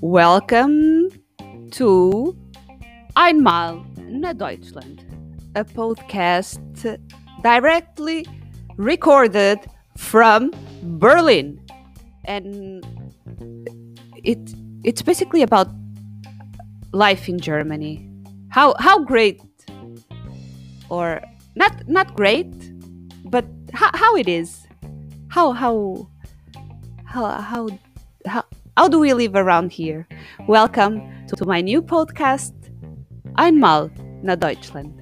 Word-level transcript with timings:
Welcome 0.00 1.10
to 1.72 2.36
Einmal 3.14 3.86
na 3.98 4.32
Deutschland, 4.32 4.98
a 5.54 5.62
podcast 5.62 6.58
directly 7.42 8.26
recorded 8.76 9.58
from 9.96 10.50
Berlin. 10.82 11.60
And 12.24 12.82
it 14.24 14.38
it's 14.82 15.02
basically 15.02 15.42
about 15.42 15.68
life 16.92 17.28
in 17.28 17.38
Germany. 17.38 18.02
How 18.50 18.74
how 18.80 19.04
great 19.04 19.42
or 20.90 21.22
not 21.54 21.86
not 21.86 22.16
great, 22.16 22.50
but 23.24 23.46
how, 23.72 23.90
how 23.94 24.16
it 24.16 24.26
is. 24.26 24.67
How 25.30 25.52
how 25.52 26.08
how 27.04 27.68
how 28.24 28.44
how 28.76 28.88
do 28.88 28.98
we 28.98 29.12
live 29.12 29.34
around 29.34 29.72
here? 29.72 30.08
Welcome 30.48 31.26
to, 31.28 31.36
to 31.36 31.44
my 31.44 31.60
new 31.60 31.82
podcast, 31.82 32.54
Einmal 33.36 33.90
na 34.22 34.36
Deutschland. 34.36 34.96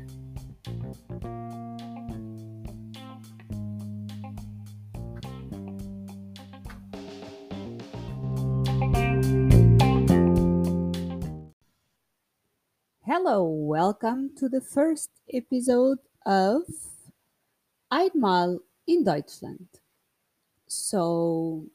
Hello, 13.07 13.47
welcome 13.47 14.35
to 14.37 14.49
the 14.49 14.61
first 14.61 15.11
episode 15.33 15.99
of 16.27 16.67
Einmal 17.93 18.59
in 18.89 19.05
Deutschland. 19.05 19.86
So, 20.69 21.67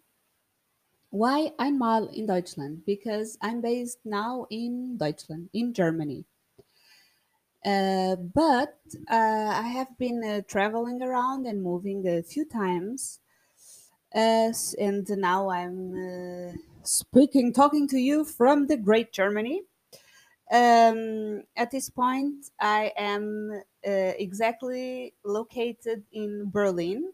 why 1.10 1.52
einmal 1.60 2.08
in 2.08 2.26
Deutschland? 2.26 2.86
Because 2.86 3.38
I'm 3.42 3.62
based 3.62 4.00
now 4.06 4.48
in 4.50 4.98
Deutschland, 4.98 5.50
in 5.54 5.74
Germany. 5.74 6.26
Uh, 7.64 8.16
but 8.16 8.80
uh, 9.10 9.54
I 9.54 9.68
have 9.68 9.98
been 9.98 10.24
uh, 10.24 10.42
traveling 10.48 11.02
around 11.02 11.46
and 11.46 11.62
moving 11.62 12.08
a 12.08 12.24
few 12.24 12.46
times. 12.46 13.20
And 14.14 15.08
now 15.10 15.50
I'm 15.50 15.94
uh, 15.96 16.54
speaking, 16.84 17.54
talking 17.54 17.88
to 17.90 17.98
you 18.00 18.26
from 18.26 18.68
the 18.68 18.78
great 18.78 19.14
Germany. 19.14 19.64
Um, 20.52 21.44
at 21.56 21.72
this 21.72 21.90
point, 21.90 22.48
I 22.60 22.92
am 22.98 23.52
uh, 23.88 24.14
exactly 24.18 25.14
located 25.24 26.04
in 26.12 26.50
Berlin. 26.50 27.14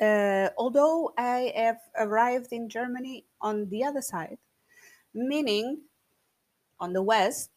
Uh, 0.00 0.48
although 0.56 1.12
I 1.18 1.52
have 1.56 1.80
arrived 1.98 2.52
in 2.52 2.68
Germany 2.68 3.24
on 3.40 3.68
the 3.68 3.84
other 3.84 4.02
side, 4.02 4.38
meaning 5.12 5.80
on 6.78 6.92
the 6.92 7.02
west 7.02 7.50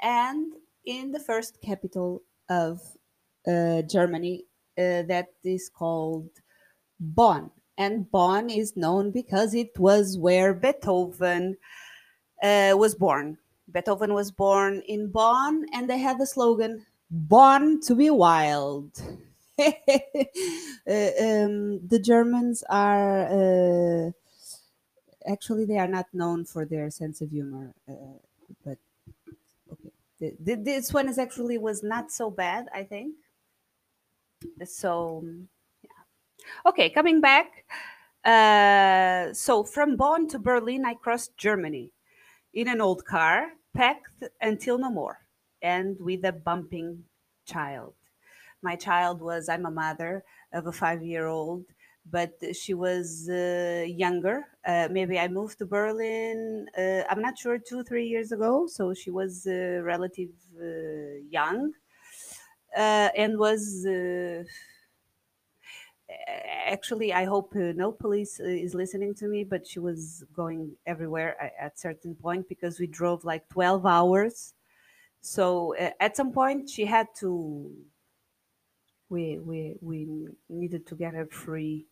and 0.00 0.52
in 0.84 1.10
the 1.10 1.18
first 1.18 1.60
capital 1.60 2.22
of 2.48 2.80
uh, 3.48 3.82
Germany, 3.82 4.44
uh, 4.78 5.02
that 5.02 5.28
is 5.42 5.68
called 5.68 6.28
Bonn. 7.00 7.50
And 7.76 8.08
Bonn 8.10 8.50
is 8.50 8.76
known 8.76 9.10
because 9.10 9.54
it 9.54 9.76
was 9.78 10.16
where 10.16 10.54
Beethoven 10.54 11.56
uh, 12.42 12.74
was 12.76 12.94
born. 12.94 13.36
Beethoven 13.72 14.14
was 14.14 14.30
born 14.30 14.82
in 14.86 15.10
Bonn, 15.10 15.66
and 15.72 15.90
they 15.90 15.98
had 15.98 16.18
the 16.20 16.26
slogan 16.26 16.86
"Born 17.10 17.80
to 17.80 17.94
be 17.96 18.10
Wild." 18.10 18.92
uh, 19.58 19.70
um, 20.86 21.86
the 21.86 22.00
Germans 22.02 22.64
are 22.68 23.26
uh, 24.08 24.10
actually 25.26 25.64
they 25.64 25.78
are 25.78 25.88
not 25.88 26.06
known 26.12 26.44
for 26.44 26.64
their 26.64 26.90
sense 26.90 27.20
of 27.20 27.30
humor, 27.30 27.74
uh, 27.88 28.18
but 28.64 28.78
okay, 29.72 29.92
Th- 30.18 30.36
th- 30.44 30.58
this 30.64 30.92
one 30.92 31.08
is 31.08 31.18
actually 31.18 31.58
was 31.58 31.82
not 31.82 32.10
so 32.12 32.30
bad, 32.30 32.68
I 32.74 32.84
think. 32.84 33.16
So 34.64 35.24
yeah, 35.82 36.02
okay, 36.66 36.90
coming 36.90 37.20
back. 37.20 37.64
Uh, 38.24 39.32
so 39.34 39.64
from 39.64 39.96
Bonn 39.96 40.28
to 40.28 40.38
Berlin, 40.38 40.84
I 40.86 40.94
crossed 40.94 41.36
Germany 41.36 41.92
in 42.54 42.68
an 42.68 42.80
old 42.82 43.04
car, 43.06 43.54
packed 43.74 44.24
until 44.40 44.78
no 44.78 44.90
more, 44.90 45.20
and 45.62 45.98
with 46.00 46.24
a 46.24 46.32
bumping 46.32 47.04
child. 47.46 47.94
My 48.64 48.76
child 48.76 49.20
was, 49.20 49.48
I'm 49.48 49.66
a 49.66 49.70
mother 49.70 50.24
of 50.52 50.66
a 50.66 50.72
five 50.72 51.02
year 51.02 51.26
old, 51.26 51.64
but 52.16 52.32
she 52.62 52.74
was 52.74 53.28
uh, 53.28 53.84
younger. 54.04 54.36
Uh, 54.64 54.88
maybe 54.90 55.18
I 55.18 55.28
moved 55.28 55.58
to 55.58 55.66
Berlin, 55.66 56.68
uh, 56.78 57.02
I'm 57.10 57.22
not 57.22 57.38
sure, 57.38 57.58
two, 57.58 57.82
three 57.84 58.06
years 58.14 58.32
ago. 58.32 58.66
So 58.66 58.94
she 58.94 59.10
was 59.10 59.46
uh, 59.46 59.80
relative 59.82 60.30
uh, 60.60 61.16
young 61.38 61.72
uh, 62.76 63.10
and 63.16 63.38
was. 63.38 63.86
Uh, 63.86 64.44
actually 66.66 67.12
i 67.12 67.24
hope 67.24 67.54
no 67.54 67.90
police 67.90 68.38
is 68.40 68.74
listening 68.74 69.14
to 69.14 69.26
me 69.26 69.42
but 69.44 69.66
she 69.66 69.78
was 69.78 70.24
going 70.34 70.76
everywhere 70.86 71.36
a- 71.40 71.62
at 71.62 71.78
certain 71.78 72.14
point 72.14 72.48
because 72.48 72.78
we 72.78 72.86
drove 72.86 73.24
like 73.24 73.48
12 73.48 73.86
hours 73.86 74.54
so 75.20 75.74
at 75.76 76.16
some 76.16 76.32
point 76.32 76.70
she 76.70 76.86
had 76.86 77.08
to 77.16 77.74
we 79.08 79.38
we 79.38 79.76
we 79.80 80.28
needed 80.48 80.86
to 80.86 80.94
get 80.94 81.14
her 81.14 81.26
free. 81.26 81.86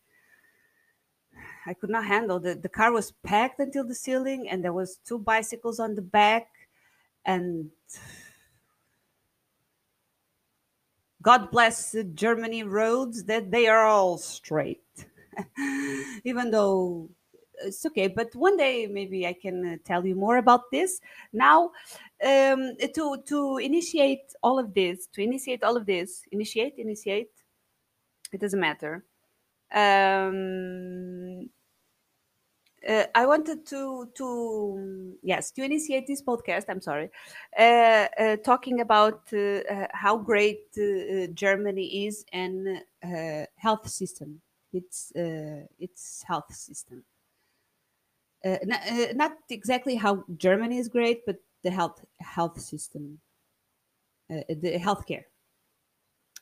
I 1.65 1.73
could 1.73 1.89
not 1.89 2.05
handle 2.05 2.39
the 2.39 2.55
the 2.55 2.69
car 2.69 2.91
was 2.91 3.11
packed 3.23 3.59
until 3.59 3.83
the 3.85 3.95
ceiling 3.95 4.49
and 4.49 4.63
there 4.63 4.73
was 4.73 4.97
two 5.05 5.19
bicycles 5.19 5.79
on 5.79 5.95
the 5.95 6.01
back 6.01 6.47
and 7.25 7.69
god 11.21 11.49
bless 11.51 11.95
germany 12.13 12.63
roads 12.63 13.23
that 13.23 13.51
they 13.51 13.67
are 13.67 13.85
all 13.85 14.17
straight. 14.17 14.83
Even 16.23 16.51
though 16.51 17.09
it's 17.63 17.85
okay 17.85 18.07
but 18.07 18.35
one 18.35 18.57
day 18.57 18.87
maybe 18.87 19.25
i 19.25 19.33
can 19.33 19.65
uh, 19.65 19.77
tell 19.85 20.05
you 20.05 20.15
more 20.15 20.37
about 20.37 20.69
this. 20.71 20.99
Now 21.31 21.71
um, 22.23 22.75
to 22.93 23.17
to 23.25 23.57
initiate 23.57 24.33
all 24.41 24.59
of 24.59 24.73
this 24.73 25.07
to 25.07 25.21
initiate 25.21 25.63
all 25.63 25.77
of 25.77 25.85
this 25.85 26.23
initiate 26.31 26.75
initiate 26.77 27.31
it 28.31 28.39
doesn't 28.39 28.59
matter 28.59 29.03
um, 29.73 31.49
uh, 32.87 33.05
I 33.15 33.25
wanted 33.25 33.65
to 33.67 34.09
to 34.15 35.17
yes 35.21 35.51
to 35.51 35.63
initiate 35.63 36.07
this 36.07 36.21
podcast. 36.21 36.65
I'm 36.69 36.81
sorry, 36.81 37.09
uh, 37.57 38.07
uh, 38.19 38.37
talking 38.37 38.81
about 38.81 39.21
uh, 39.31 39.61
uh, 39.71 39.87
how 39.93 40.17
great 40.17 40.67
uh, 40.77 41.27
Germany 41.33 42.07
is 42.07 42.25
and 42.33 42.81
health 43.55 43.87
system. 43.89 44.41
Its 44.73 45.13
its 45.79 46.23
health 46.27 46.53
system. 46.53 47.03
Not 48.43 49.33
exactly 49.49 49.95
how 49.95 50.25
Germany 50.37 50.77
is 50.79 50.89
great, 50.89 51.25
but 51.25 51.37
the 51.63 51.71
health 51.71 52.03
health 52.19 52.59
system, 52.59 53.19
uh, 54.29 54.41
the 54.49 54.79
healthcare. 54.79 55.23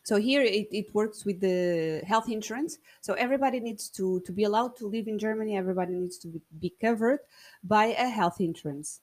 So 0.03 0.15
here 0.17 0.41
it, 0.41 0.67
it 0.71 0.93
works 0.95 1.25
with 1.25 1.39
the 1.39 2.01
health 2.07 2.27
insurance. 2.27 2.79
So 3.01 3.13
everybody 3.13 3.59
needs 3.59 3.89
to 3.89 4.19
to 4.21 4.31
be 4.31 4.43
allowed 4.45 4.75
to 4.77 4.87
live 4.87 5.07
in 5.07 5.19
germany. 5.19 5.57
Everybody 5.57 5.93
needs 5.93 6.17
to 6.19 6.27
be- 6.59 6.73
covered 6.81 7.19
by 7.63 7.85
a 7.97 8.09
health 8.09 8.41
insurance. 8.41 9.01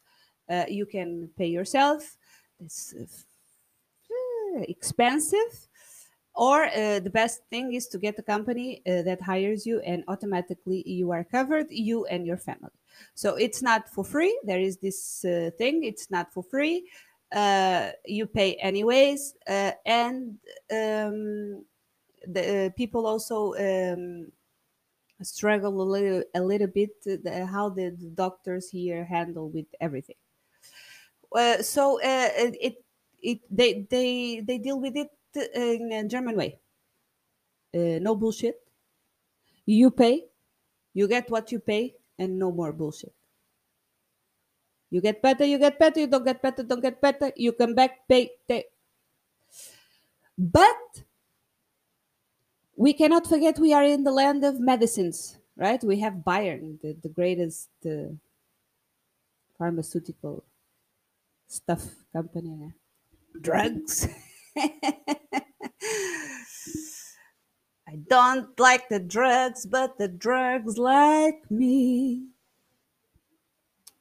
Uh, 0.50 0.64
you 0.68 0.86
can 0.86 1.30
pay 1.36 1.46
yourself. 1.46 2.16
It's 2.58 2.94
uh, 2.94 4.60
expensive 4.62 5.67
or 6.38 6.66
uh, 6.66 7.00
the 7.00 7.10
best 7.10 7.42
thing 7.50 7.74
is 7.74 7.88
to 7.88 7.98
get 7.98 8.16
a 8.16 8.22
company 8.22 8.80
uh, 8.86 9.02
that 9.02 9.20
hires 9.20 9.66
you 9.66 9.80
and 9.80 10.04
automatically 10.06 10.84
you 10.86 11.10
are 11.10 11.24
covered 11.24 11.66
you 11.68 12.06
and 12.06 12.24
your 12.24 12.36
family. 12.36 12.70
So 13.14 13.34
it's 13.34 13.60
not 13.60 13.88
for 13.88 14.04
free. 14.04 14.38
There 14.44 14.60
is 14.60 14.76
this 14.78 15.24
uh, 15.24 15.50
thing. 15.58 15.82
It's 15.82 16.12
not 16.12 16.32
for 16.32 16.44
free. 16.44 16.88
Uh, 17.32 17.90
you 18.06 18.24
pay 18.26 18.54
anyways. 18.54 19.34
Uh, 19.48 19.72
and 19.84 20.38
um, 20.70 21.64
the 22.24 22.66
uh, 22.66 22.70
people 22.76 23.08
also 23.08 23.54
um, 23.58 24.30
struggle 25.22 25.82
a 25.82 25.82
little 25.82 26.22
a 26.36 26.40
little 26.40 26.68
bit 26.68 27.02
the, 27.02 27.46
how 27.50 27.68
the, 27.68 27.90
the 27.98 28.10
doctors 28.14 28.70
here 28.70 29.04
handle 29.04 29.50
with 29.50 29.66
everything. 29.80 30.16
So 31.62 31.98
it 32.00 32.76
it 33.20 33.40
they 33.50 33.86
they 33.90 34.40
they 34.40 34.58
deal 34.58 34.80
with 34.80 34.96
it 34.96 35.10
in 35.54 35.92
a 35.92 36.08
german 36.08 36.36
way 36.36 36.58
uh, 37.74 37.98
no 38.00 38.14
bullshit 38.14 38.60
you 39.66 39.90
pay 39.90 40.24
you 40.94 41.08
get 41.08 41.30
what 41.30 41.52
you 41.52 41.58
pay 41.60 41.94
and 42.18 42.38
no 42.38 42.50
more 42.50 42.72
bullshit 42.72 43.12
you 44.90 45.00
get 45.00 45.20
better 45.20 45.44
you 45.44 45.58
get 45.58 45.78
better 45.78 46.00
you 46.00 46.06
don't 46.06 46.24
get 46.24 46.40
better 46.40 46.62
don't 46.62 46.80
get 46.80 47.00
better 47.00 47.32
you 47.36 47.52
come 47.52 47.74
back 47.74 48.08
pay, 48.08 48.30
pay. 48.48 48.64
but 50.36 51.04
we 52.78 52.92
cannot 52.92 53.26
forget 53.26 53.58
we 53.58 53.74
are 53.74 53.82
in 53.82 54.04
the 54.04 54.12
land 54.12 54.44
of 54.44 54.60
medicines, 54.60 55.36
right? 55.56 55.82
We 55.82 55.98
have 55.98 56.24
Bayer, 56.24 56.60
the, 56.80 56.96
the 57.02 57.08
greatest 57.08 57.68
uh, 57.84 58.14
pharmaceutical 59.58 60.44
stuff 61.48 61.84
company. 62.12 62.72
Drugs. 63.40 64.06
I 67.88 67.96
don't 68.08 68.58
like 68.58 68.88
the 68.88 69.00
drugs, 69.00 69.66
but 69.66 69.98
the 69.98 70.08
drugs 70.08 70.78
like 70.78 71.50
me. 71.50 72.26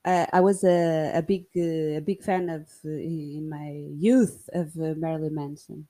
Uh, 0.04 0.26
I 0.32 0.40
was 0.42 0.64
a, 0.64 1.12
a 1.16 1.22
big 1.22 1.46
uh, 1.56 1.98
a 1.98 2.02
big 2.02 2.24
fan 2.24 2.50
of 2.50 2.68
uh, 2.86 2.90
in 2.90 3.50
my 3.50 3.72
youth 3.96 4.50
of 4.54 4.76
uh, 4.78 4.94
Marilyn 4.96 5.36
Manson. 5.36 5.88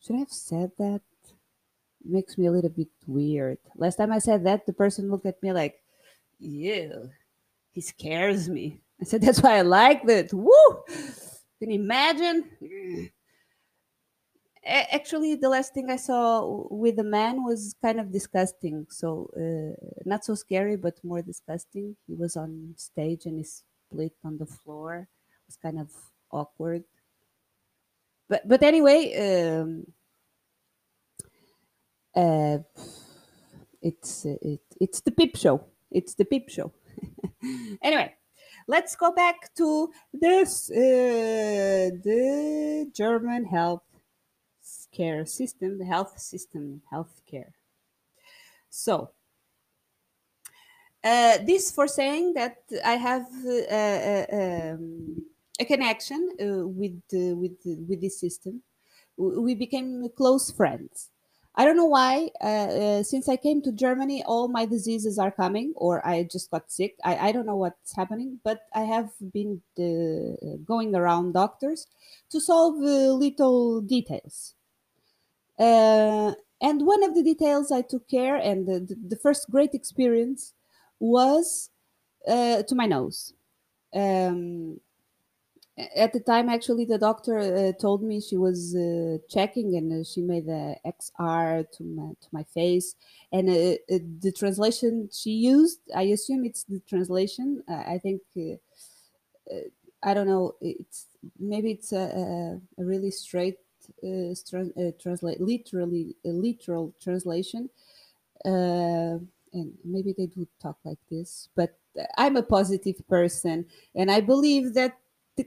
Should 0.00 0.16
I 0.16 0.18
have 0.20 0.32
said 0.32 0.72
that? 0.78 1.00
It 2.04 2.10
Makes 2.10 2.38
me 2.38 2.46
a 2.46 2.52
little 2.52 2.70
bit 2.70 2.88
weird. 3.06 3.58
Last 3.76 3.96
time 3.96 4.12
I 4.12 4.18
said 4.20 4.44
that, 4.44 4.66
the 4.66 4.72
person 4.72 5.10
looked 5.10 5.26
at 5.26 5.42
me 5.42 5.52
like, 5.52 5.80
"Ew, 6.38 7.10
he 7.72 7.80
scares 7.80 8.48
me." 8.48 8.80
I 9.00 9.04
said, 9.04 9.22
"That's 9.22 9.42
why 9.42 9.58
I 9.58 9.62
like 9.62 10.02
it." 10.04 10.32
Woo! 10.32 10.84
Can 11.58 11.70
you 11.70 11.80
imagine? 11.80 12.44
Actually 14.66 15.36
the 15.36 15.48
last 15.48 15.72
thing 15.74 15.90
i 15.90 15.96
saw 15.96 16.66
with 16.70 16.96
the 16.96 17.04
man 17.04 17.44
was 17.44 17.74
kind 17.80 18.00
of 18.00 18.10
disgusting. 18.12 18.86
So 18.90 19.30
uh, 19.36 19.76
not 20.04 20.24
so 20.24 20.34
scary 20.34 20.76
but 20.76 21.02
more 21.04 21.22
disgusting. 21.22 21.96
He 22.06 22.14
was 22.14 22.36
on 22.36 22.74
stage 22.76 23.26
and 23.26 23.38
he 23.38 23.44
split 23.44 24.12
on 24.24 24.38
the 24.38 24.46
floor. 24.46 25.08
It 25.08 25.46
was 25.46 25.56
kind 25.56 25.78
of 25.78 25.90
awkward. 26.32 26.84
But 28.28 28.48
but 28.48 28.62
anyway 28.62 29.00
um, 29.26 29.86
uh, 32.14 32.58
it's 33.80 34.24
it, 34.24 34.60
it's 34.80 35.00
the 35.00 35.12
peep 35.12 35.36
show. 35.36 35.64
It's 35.90 36.14
the 36.14 36.24
peep 36.24 36.48
show. 36.50 36.72
Anyway 37.82 38.16
let's 38.68 38.96
go 38.96 39.12
back 39.12 39.54
to 39.54 39.92
this 40.12 40.70
uh, 40.70 41.90
the 42.02 42.90
german 42.94 43.44
health 43.44 43.82
care 44.96 45.26
system, 45.26 45.78
the 45.78 45.84
health 45.84 46.18
system, 46.18 46.80
healthcare. 46.92 47.52
So, 48.70 49.10
uh, 51.04 51.38
this 51.46 51.70
for 51.70 51.86
saying 51.86 52.34
that 52.34 52.56
I 52.84 52.94
have 52.94 53.26
uh, 53.46 53.76
uh, 53.80 54.26
um, 54.32 55.22
a 55.60 55.64
connection 55.64 56.30
uh, 56.40 56.66
with 56.66 57.00
with 57.12 57.58
with 57.64 58.00
this 58.00 58.18
system. 58.20 58.62
We 59.16 59.54
became 59.54 60.08
close 60.16 60.50
friends. 60.50 61.10
I 61.54 61.64
don't 61.64 61.76
know 61.76 61.86
why. 61.86 62.30
Uh, 62.42 62.68
uh, 62.82 63.02
since 63.02 63.30
I 63.30 63.36
came 63.36 63.62
to 63.62 63.72
Germany, 63.72 64.22
all 64.26 64.48
my 64.48 64.66
diseases 64.66 65.18
are 65.18 65.30
coming, 65.30 65.72
or 65.76 66.06
I 66.06 66.28
just 66.30 66.50
got 66.50 66.70
sick. 66.70 66.96
I, 67.02 67.28
I 67.28 67.32
don't 67.32 67.46
know 67.46 67.56
what's 67.56 67.96
happening, 67.96 68.40
but 68.44 68.60
I 68.74 68.82
have 68.82 69.08
been 69.32 69.62
going 70.66 70.94
around 70.94 71.32
doctors 71.32 71.86
to 72.30 72.40
solve 72.40 72.76
little 72.76 73.80
details 73.80 74.56
uh, 75.58 76.32
and 76.60 76.86
one 76.86 77.02
of 77.04 77.14
the 77.14 77.22
details 77.22 77.70
I 77.70 77.82
took 77.82 78.08
care, 78.08 78.36
and 78.36 78.66
the, 78.66 78.96
the 79.08 79.16
first 79.16 79.50
great 79.50 79.74
experience 79.74 80.54
was 81.00 81.70
uh, 82.28 82.62
to 82.62 82.74
my 82.74 82.86
nose. 82.86 83.34
Um, 83.94 84.80
at 85.94 86.14
the 86.14 86.20
time, 86.20 86.48
actually, 86.48 86.86
the 86.86 86.98
doctor 86.98 87.38
uh, 87.38 87.72
told 87.78 88.02
me 88.02 88.20
she 88.20 88.36
was 88.36 88.74
uh, 88.74 89.18
checking, 89.28 89.76
and 89.76 89.92
uh, 89.92 90.04
she 90.04 90.22
made 90.22 90.46
the 90.46 90.76
XR 90.86 91.64
to 91.72 91.84
my 91.84 92.12
to 92.20 92.28
my 92.32 92.44
face, 92.44 92.94
and 93.30 93.48
uh, 93.50 93.76
the 94.20 94.32
translation 94.34 95.10
she 95.12 95.30
used, 95.30 95.80
I 95.94 96.02
assume 96.04 96.46
it's 96.46 96.64
the 96.64 96.80
translation. 96.88 97.62
I 97.68 97.98
think 97.98 98.22
I 100.02 100.14
don't 100.14 100.26
know. 100.26 100.54
It's 100.62 101.06
maybe 101.38 101.72
it's 101.72 101.92
a, 101.92 102.58
a 102.78 102.84
really 102.84 103.10
straight 103.10 103.58
uh, 104.04 104.32
uh, 104.80 104.90
translate 104.98 105.40
literally 105.40 106.16
a 106.24 106.28
literal 106.28 106.92
translation. 107.00 107.70
Uh, 108.44 109.18
and 109.52 109.78
maybe 109.84 110.12
they 110.16 110.26
do 110.26 110.46
talk 110.60 110.76
like 110.84 110.98
this 111.10 111.48
but 111.56 111.78
i'm 112.18 112.36
a 112.36 112.42
positive 112.42 112.96
person 113.08 113.64
and 113.94 114.10
i 114.10 114.20
believe 114.20 114.74
that 114.74 114.98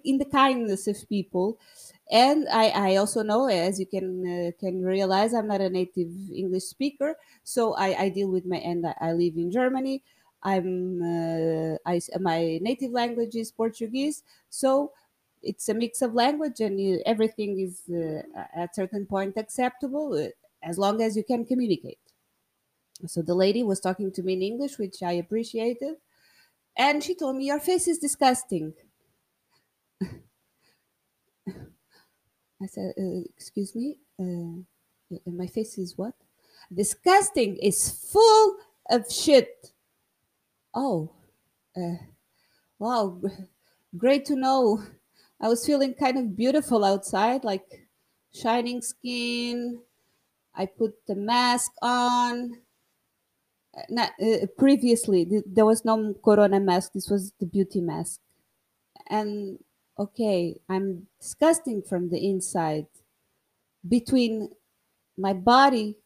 in 0.04 0.20
the 0.20 0.26
kindness 0.26 0.86
of 0.86 0.98
people. 1.10 1.58
And 2.12 2.48
I, 2.48 2.70
I 2.70 2.96
also 2.98 3.24
know 3.24 3.48
as 3.48 3.80
you 3.80 3.88
can 3.88 4.22
uh, 4.26 4.52
can 4.60 4.84
realize 4.84 5.34
i'm 5.34 5.48
not 5.48 5.62
a 5.62 5.70
native 5.70 6.10
english 6.34 6.64
speaker 6.66 7.16
so 7.44 7.74
i, 7.74 8.04
I 8.04 8.10
deal 8.10 8.30
with 8.30 8.46
my 8.46 8.58
and 8.58 8.86
i 9.00 9.12
live 9.14 9.36
in 9.38 9.52
germany. 9.52 10.04
I'm 10.42 11.02
uh, 11.02 11.78
I, 11.86 12.00
my 12.20 12.60
native 12.62 12.92
language 12.92 13.36
is 13.36 13.52
portuguese 13.52 14.24
so 14.50 14.94
it's 15.42 15.70
a 15.70 15.74
mix 15.74 16.02
of 16.02 16.14
language 16.14 16.60
and 16.60 16.80
you, 16.80 17.02
everything 17.06 17.60
is 17.60 17.84
uh, 17.90 18.22
at 18.56 18.76
certain 18.76 19.06
point 19.06 19.38
acceptable 19.38 20.14
uh, 20.14 20.30
as 20.64 20.78
long 20.78 21.02
as 21.02 21.16
you 21.16 21.24
can 21.24 21.46
communicate. 21.46 22.00
So 23.08 23.22
the 23.22 23.34
lady 23.36 23.64
was 23.64 23.80
talking 23.80 24.12
to 24.12 24.24
me 24.24 24.34
in 24.34 24.42
english 24.42 24.78
which 24.78 25.02
i 25.02 25.14
appreciated 25.14 25.96
and 26.78 27.02
she 27.04 27.16
told 27.16 27.38
me 27.38 27.46
your 27.46 27.60
face 27.60 27.88
is 27.88 27.98
disgusting. 27.98 28.74
I 32.62 32.66
said 32.68 32.94
uh, 33.00 33.22
excuse 33.38 33.74
me 33.76 33.98
uh, 34.20 34.64
my 35.26 35.48
face 35.48 35.78
is 35.78 35.98
what? 35.98 36.14
Disgusting 36.74 37.56
is 37.58 37.90
full 38.12 38.58
of 38.90 39.10
shit. 39.12 39.72
Oh 40.74 41.10
uh, 41.78 41.96
wow 42.80 43.22
great 43.98 44.26
to 44.26 44.36
know 44.36 44.84
I 45.42 45.48
was 45.50 45.66
feeling 45.66 45.94
kind 45.96 46.18
of 46.18 46.36
beautiful 46.36 46.84
outside, 46.86 47.44
like 47.44 47.88
shining 48.34 48.82
skin. 48.82 49.82
I 50.56 50.68
put 50.68 51.06
the 51.08 51.16
mask 51.16 51.72
on. 51.82 52.62
Not, 53.90 54.12
uh, 54.22 54.46
previously, 54.58 55.26
th- 55.26 55.44
there 55.46 55.66
was 55.66 55.86
no 55.86 56.14
corona 56.26 56.60
mask. 56.60 56.94
This 56.94 57.10
was 57.10 57.32
the 57.40 57.46
beauty 57.46 57.82
mask. 57.82 58.20
And 59.08 59.60
okay, 60.00 60.62
I'm 60.70 61.08
disgusting 61.22 61.82
from 61.84 62.10
the 62.10 62.20
inside. 62.26 62.88
Between 63.88 64.50
my 65.18 65.34
body 65.34 65.98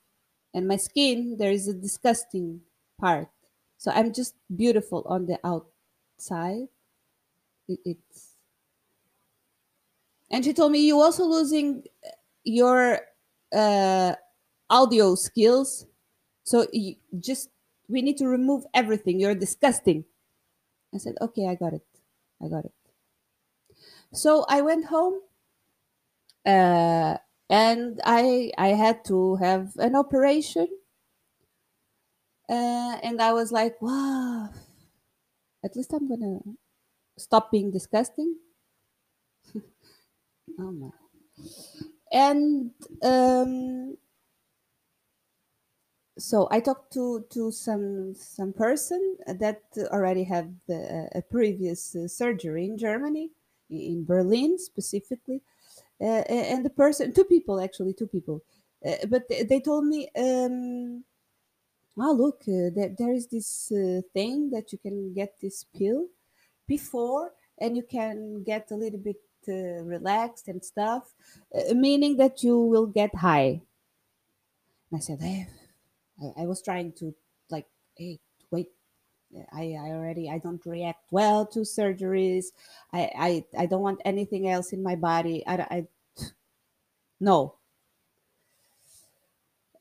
and 0.53 0.67
my 0.67 0.77
skin, 0.77 1.37
there 1.37 1.51
is 1.51 1.67
a 1.67 1.73
disgusting 1.73 2.61
part. 2.99 3.29
So 3.77 3.91
I'm 3.91 4.13
just 4.13 4.35
beautiful 4.55 5.03
on 5.07 5.27
the 5.27 5.39
outside. 5.45 6.69
It, 7.67 7.79
it's 7.85 8.32
and 10.31 10.43
she 10.43 10.53
told 10.53 10.71
me 10.71 10.79
you 10.85 10.99
also 10.99 11.25
losing 11.25 11.83
your 12.43 13.01
uh, 13.53 14.15
audio 14.69 15.15
skills. 15.15 15.87
So 16.45 16.67
you 16.73 16.95
just 17.19 17.49
we 17.89 18.01
need 18.01 18.17
to 18.19 18.27
remove 18.27 18.65
everything. 18.73 19.19
You're 19.19 19.35
disgusting. 19.35 20.05
I 20.93 20.99
said, 20.99 21.15
okay, 21.21 21.47
I 21.47 21.55
got 21.55 21.73
it. 21.73 21.85
I 22.43 22.49
got 22.49 22.65
it. 22.65 22.73
So 24.13 24.45
I 24.47 24.61
went 24.61 24.85
home, 24.85 25.21
uh, 26.45 27.17
and 27.49 27.99
I 28.05 28.51
I 28.57 28.69
had 28.69 29.03
to 29.05 29.35
have 29.35 29.75
an 29.77 29.95
operation, 29.95 30.67
uh, 32.49 32.99
and 33.03 33.21
I 33.21 33.33
was 33.33 33.51
like, 33.51 33.81
wow. 33.81 34.49
At 35.65 35.75
least 35.75 35.93
I'm 35.93 36.07
gonna 36.07 36.39
stop 37.17 37.51
being 37.51 37.71
disgusting 37.71 38.37
And 42.11 42.71
um, 43.01 43.97
so 46.17 46.47
I 46.51 46.59
talked 46.59 46.93
to 46.93 47.25
to 47.31 47.51
some 47.51 48.13
some 48.13 48.53
person 48.53 49.17
that 49.27 49.63
already 49.91 50.23
had 50.23 50.59
the, 50.67 51.09
a 51.15 51.21
previous 51.21 51.95
surgery 52.07 52.65
in 52.65 52.77
Germany, 52.77 53.31
in 53.69 54.05
Berlin 54.05 54.59
specifically, 54.59 55.41
uh, 56.01 56.23
and 56.29 56.65
the 56.65 56.69
person, 56.69 57.13
two 57.13 57.25
people 57.25 57.59
actually, 57.59 57.93
two 57.93 58.07
people, 58.07 58.43
uh, 58.85 59.05
but 59.09 59.27
they 59.29 59.59
told 59.59 59.85
me, 59.85 60.09
um, 60.15 61.05
"Oh, 61.97 62.13
look, 62.13 62.41
uh, 62.47 62.69
there, 62.75 62.93
there 62.97 63.13
is 63.13 63.27
this 63.27 63.71
uh, 63.71 64.01
thing 64.13 64.51
that 64.51 64.71
you 64.71 64.77
can 64.77 65.13
get 65.13 65.39
this 65.41 65.63
pill 65.63 66.09
before, 66.67 67.33
and 67.59 67.77
you 67.77 67.83
can 67.83 68.43
get 68.43 68.71
a 68.71 68.75
little 68.77 68.99
bit 68.99 69.21
uh, 69.47 69.83
relaxed 69.83 70.47
and 70.47 70.63
stuff, 70.63 71.13
uh, 71.55 71.73
meaning 71.73 72.17
that 72.17 72.43
you 72.43 72.57
will 72.59 72.87
get 72.87 73.15
high. 73.15 73.61
And 74.91 74.97
I 74.97 74.99
said, 74.99 75.21
hey, 75.21 75.47
I, 76.21 76.43
I 76.43 76.45
was 76.45 76.61
trying 76.61 76.93
to 76.93 77.15
like, 77.49 77.67
hey, 77.97 78.19
wait, 78.51 78.71
I, 79.53 79.73
I 79.79 79.91
already 79.91 80.29
I 80.29 80.39
don't 80.39 80.65
react 80.65 81.05
well 81.11 81.45
to 81.47 81.59
surgeries. 81.61 82.47
I, 82.93 83.11
I 83.17 83.45
I 83.63 83.65
don't 83.67 83.81
want 83.81 84.01
anything 84.05 84.49
else 84.49 84.73
in 84.73 84.83
my 84.83 84.95
body. 84.95 85.45
I, 85.47 85.55
I 85.55 85.87
no. 87.19 87.55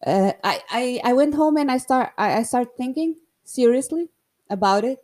uh, 0.07 0.33
I, 0.43 0.63
I 0.71 1.01
I 1.05 1.13
went 1.13 1.35
home 1.35 1.57
and 1.57 1.71
I 1.71 1.79
start 1.79 2.13
I, 2.19 2.39
I 2.39 2.43
start 2.43 2.77
thinking 2.77 3.17
seriously 3.45 4.09
about 4.51 4.85
it, 4.85 4.99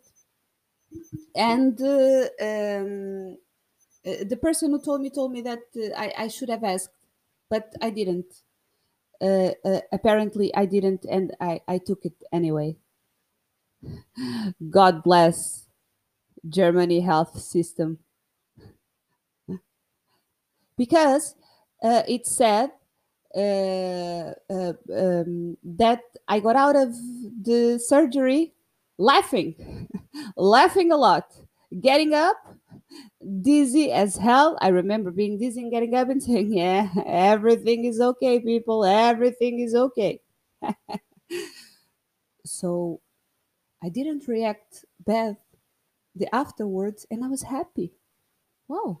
and 1.35 1.79
uh, 1.81 2.27
um, 2.41 3.37
uh, 4.09 4.23
the 4.27 4.37
person 4.37 4.71
who 4.71 4.81
told 4.81 5.01
me 5.01 5.09
told 5.09 5.31
me 5.31 5.41
that 5.41 5.59
uh, 5.77 5.95
I, 5.97 6.13
I 6.17 6.27
should 6.27 6.49
have 6.49 6.63
asked, 6.63 6.89
but 7.49 7.73
I 7.81 7.89
didn't. 7.89 8.25
Uh, 9.21 9.51
uh, 9.65 9.81
apparently, 9.91 10.53
I 10.55 10.65
didn't, 10.65 11.05
and 11.05 11.35
I, 11.41 11.61
I 11.67 11.77
took 11.77 12.05
it 12.05 12.23
anyway. 12.31 12.77
God 14.69 15.03
bless 15.03 15.65
Germany 16.47 17.01
health 17.01 17.39
system 17.39 17.99
because 20.77 21.35
uh, 21.83 22.03
it 22.07 22.25
said 22.25 22.71
um, 23.35 24.33
that 25.63 26.01
I 26.27 26.39
got 26.39 26.55
out 26.55 26.75
of 26.75 26.93
the 27.41 27.79
surgery 27.85 28.53
laughing, 28.97 29.87
laughing 30.37 30.91
a 30.91 30.97
lot, 30.97 31.33
getting 31.81 32.13
up 32.13 32.48
dizzy 33.41 33.91
as 33.91 34.17
hell. 34.17 34.57
I 34.61 34.69
remember 34.69 35.11
being 35.11 35.37
dizzy 35.37 35.61
and 35.61 35.71
getting 35.71 35.95
up 35.95 36.09
and 36.09 36.21
saying, 36.29 36.53
Yeah, 36.53 36.89
everything 37.05 37.85
is 37.85 37.99
okay, 37.99 38.39
people, 38.39 38.85
everything 38.85 39.59
is 39.59 39.75
okay. 39.75 40.21
so 42.45 43.01
I 43.83 43.89
didn't 43.89 44.27
react 44.27 44.85
bad 45.05 45.37
the 46.15 46.33
afterwards 46.35 47.05
and 47.09 47.23
I 47.23 47.27
was 47.27 47.43
happy. 47.43 47.93
Wow. 48.67 48.99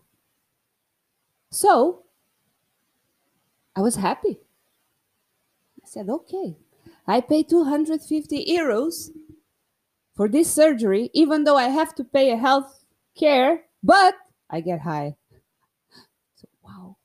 So 1.51 2.03
I 3.75 3.81
was 3.81 3.95
happy. 3.95 4.39
I 5.83 5.85
said, 5.85 6.09
okay, 6.09 6.57
I 7.07 7.21
pay 7.21 7.43
250 7.43 8.45
euros 8.45 9.09
for 10.13 10.27
this 10.27 10.51
surgery, 10.51 11.09
even 11.13 11.43
though 11.43 11.57
I 11.57 11.69
have 11.69 11.95
to 11.95 12.03
pay 12.03 12.31
a 12.31 12.37
health 12.37 12.85
care, 13.17 13.63
but 13.83 14.15
I 14.49 14.61
get 14.61 14.81
high. 14.81 15.15
So, 16.35 16.47
wow. 16.63 16.97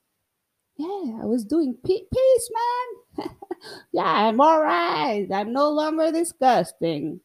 Yeah, 0.77 1.19
I 1.21 1.25
was 1.25 1.45
doing 1.45 1.75
pe- 1.75 2.07
peace, 2.13 2.51
man. 3.17 3.29
yeah, 3.93 4.03
I'm 4.29 4.41
all 4.41 4.61
right. 4.61 5.27
I'm 5.33 5.53
no 5.53 5.69
longer 5.71 6.11
disgusting. 6.11 7.21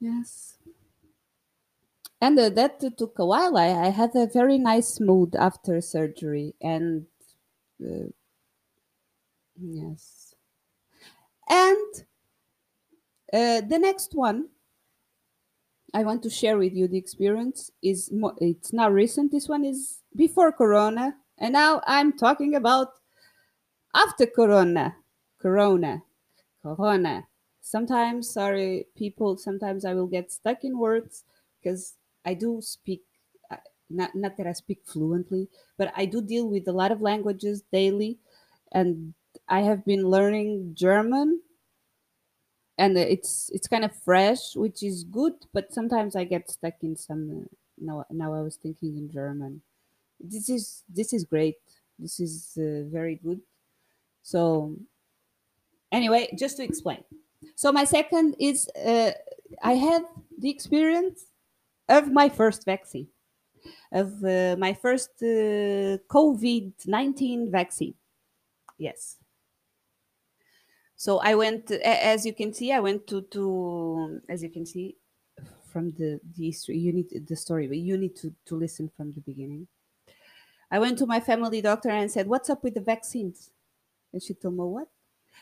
Yes. 0.00 0.58
And 2.20 2.36
uh, 2.40 2.48
that 2.48 2.80
took 2.98 3.20
a 3.20 3.24
while. 3.24 3.56
I, 3.56 3.68
I 3.68 3.88
had 3.90 4.16
a 4.16 4.26
very 4.26 4.58
nice 4.58 4.98
mood 4.98 5.36
after 5.36 5.80
surgery. 5.80 6.56
And 6.60 7.06
uh, 7.84 8.08
yes. 9.60 10.34
And 11.48 12.04
uh, 13.32 13.60
the 13.60 13.78
next 13.78 14.14
one 14.14 14.48
I 15.94 16.04
want 16.04 16.22
to 16.24 16.30
share 16.30 16.58
with 16.58 16.74
you 16.74 16.88
the 16.88 16.98
experience 16.98 17.70
is 17.82 18.12
mo- 18.12 18.36
it's 18.40 18.72
not 18.74 18.92
recent. 18.92 19.32
This 19.32 19.48
one 19.48 19.64
is 19.64 20.00
before 20.16 20.52
Corona, 20.52 21.16
and 21.38 21.54
now 21.54 21.80
I'm 21.86 22.12
talking 22.12 22.54
about 22.54 22.88
after 23.94 24.26
Corona. 24.26 24.96
Corona, 25.38 26.02
Corona. 26.62 27.28
Sometimes, 27.60 28.30
sorry, 28.30 28.86
people. 28.96 29.36
Sometimes 29.36 29.84
I 29.84 29.94
will 29.94 30.06
get 30.08 30.32
stuck 30.32 30.64
in 30.64 30.78
words 30.78 31.24
because 31.62 31.94
I 32.24 32.34
do 32.34 32.60
speak. 32.62 33.02
Not 33.90 34.14
not 34.16 34.36
that 34.38 34.46
I 34.48 34.52
speak 34.54 34.82
fluently, 34.84 35.48
but 35.78 35.92
I 35.96 36.06
do 36.06 36.22
deal 36.22 36.48
with 36.48 36.66
a 36.68 36.72
lot 36.72 36.92
of 36.92 37.02
languages 37.02 37.62
daily, 37.72 38.18
and 38.72 39.14
I 39.48 39.60
have 39.62 39.84
been 39.84 40.08
learning 40.08 40.74
German 40.74 41.42
and 42.78 42.96
it's 42.98 43.50
it's 43.52 43.68
kind 43.68 43.84
of 43.84 43.94
fresh, 44.04 44.56
which 44.56 44.82
is 44.82 45.04
good. 45.04 45.34
But 45.52 45.72
sometimes 45.72 46.16
I 46.16 46.24
get 46.24 46.50
stuck 46.50 46.74
in 46.82 46.96
some. 46.96 47.48
Now 47.78 48.04
now 48.10 48.34
I 48.34 48.42
was 48.42 48.56
thinking 48.56 48.96
in 48.96 49.10
German. 49.10 49.62
This 50.20 50.48
is 50.48 50.84
this 50.88 51.12
is 51.12 51.24
great. 51.24 51.56
This 51.98 52.20
is 52.20 52.56
uh, 52.56 52.90
very 52.90 53.16
good. 53.16 53.40
So 54.22 54.76
anyway, 55.92 56.34
just 56.38 56.56
to 56.56 56.64
explain. 56.64 57.04
So 57.56 57.70
my 57.72 57.84
second 57.84 58.36
is 58.38 58.68
uh, 58.70 59.12
I 59.62 59.74
had 59.74 60.02
the 60.38 60.50
experience 60.50 61.26
of 61.88 62.10
my 62.10 62.28
first 62.28 62.64
vaccine, 62.64 63.08
of 63.92 64.24
uh, 64.24 64.56
my 64.58 64.72
first 64.74 65.10
uh, 65.22 65.98
COVID 66.08 66.72
nineteen 66.86 67.50
vaccine. 67.50 67.94
Yes. 68.78 69.16
So 70.96 71.18
I 71.18 71.34
went, 71.34 71.70
as 71.70 72.24
you 72.26 72.34
can 72.34 72.52
see, 72.54 72.72
I 72.72 72.80
went 72.80 73.06
to 73.08 73.22
to 73.22 74.20
as 74.28 74.42
you 74.42 74.50
can 74.50 74.66
see 74.66 74.96
from 75.72 75.92
the 75.92 76.20
the 76.36 76.46
history. 76.46 76.78
You 76.78 76.92
need 76.92 77.10
the 77.28 77.36
story, 77.36 77.66
but 77.68 77.78
you 77.78 77.96
need 77.98 78.16
to 78.16 78.34
to 78.46 78.56
listen 78.56 78.88
from 78.90 79.12
the 79.12 79.20
beginning. 79.20 79.68
I 80.70 80.78
went 80.78 80.98
to 80.98 81.06
my 81.06 81.20
family 81.20 81.60
doctor 81.60 81.90
and 81.90 82.10
said, 82.10 82.26
"What's 82.28 82.50
up 82.50 82.64
with 82.64 82.74
the 82.74 82.80
vaccines?" 82.80 83.50
And 84.12 84.22
she 84.22 84.34
told 84.34 84.54
me 84.56 84.64
what 84.64 84.88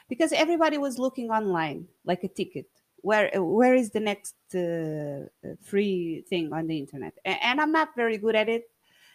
because 0.08 0.32
everybody 0.32 0.78
was 0.78 0.98
looking 0.98 1.30
online 1.30 1.88
like 2.04 2.24
a 2.24 2.28
ticket. 2.28 2.70
Where 3.02 3.30
where 3.42 3.74
is 3.76 3.92
the 3.92 4.00
next 4.00 4.36
uh, 4.54 5.28
uh, 5.46 5.56
free 5.62 6.22
thing 6.22 6.52
on 6.54 6.68
the 6.68 6.78
internet? 6.78 7.18
And 7.24 7.60
I'm 7.60 7.72
not 7.72 7.96
very 7.96 8.18
good 8.18 8.36
at 8.36 8.48
it, 8.50 8.70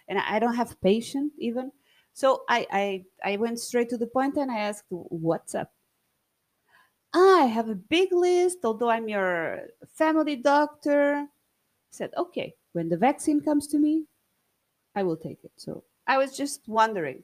and 0.09 0.19
I 0.19 0.39
don't 0.39 0.55
have 0.57 0.81
patience 0.81 1.33
even. 1.39 1.73
So 2.13 2.45
I 2.49 2.67
I 2.71 3.33
I 3.33 3.37
went 3.37 3.59
straight 3.61 3.89
to 3.91 3.97
the 3.99 4.07
point 4.07 4.37
and 4.37 4.51
I 4.51 4.59
asked, 4.59 4.87
"What's 4.89 5.55
up?" 5.55 5.73
I 7.13 7.45
have 7.45 7.69
a 7.69 7.75
big 7.75 8.11
list, 8.11 8.59
although 8.63 8.89
I'm 8.89 9.09
your 9.09 9.61
family 9.87 10.35
doctor. 10.35 11.15
I 11.15 11.27
said, 11.91 12.11
okay, 12.17 12.53
when 12.73 12.89
the 12.89 12.97
vaccine 12.97 13.41
comes 13.41 13.67
to 13.67 13.79
me, 13.79 14.05
I 14.95 15.03
will 15.03 15.17
take 15.17 15.43
it. 15.43 15.51
So 15.55 15.83
I 16.05 16.17
was 16.17 16.35
just 16.35 16.67
wondering, 16.67 17.23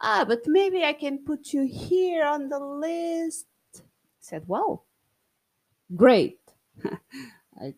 ah, 0.00 0.24
but 0.26 0.40
maybe 0.46 0.84
I 0.84 0.92
can 0.92 1.24
put 1.24 1.52
you 1.52 1.66
here 1.66 2.24
on 2.24 2.48
the 2.48 2.58
list. 2.58 3.46
I 3.76 3.80
said, 4.20 4.46
wow, 4.46 4.82
great. 5.94 6.40
I, 7.60 7.74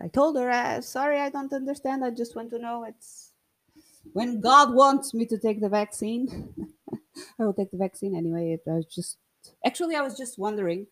I 0.00 0.08
told 0.08 0.36
her, 0.36 0.50
uh, 0.50 0.80
sorry, 0.80 1.20
I 1.20 1.30
don't 1.30 1.52
understand. 1.52 2.04
I 2.04 2.10
just 2.10 2.36
want 2.36 2.50
to 2.50 2.58
know 2.58 2.84
it's 2.84 3.32
when 4.12 4.40
God 4.40 4.74
wants 4.74 5.14
me 5.14 5.26
to 5.26 5.38
take 5.38 5.60
the 5.60 5.68
vaccine, 5.68 6.54
I 7.38 7.44
will 7.44 7.54
take 7.54 7.70
the 7.70 7.76
vaccine 7.76 8.16
anyway. 8.16 8.52
It, 8.52 8.70
I 8.70 8.74
was 8.74 8.86
just 8.86 9.18
actually, 9.64 9.94
I 9.96 10.02
was 10.02 10.16
just 10.16 10.38
wondering 10.38 10.86